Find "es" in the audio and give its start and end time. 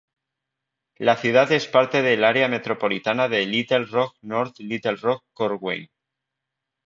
1.51-1.67